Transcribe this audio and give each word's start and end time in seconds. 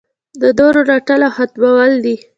د 0.41 0.43
نورو 0.57 0.79
رټل 0.89 1.21
او 1.27 1.33
ختمول 1.37 1.91
دي. 2.05 2.15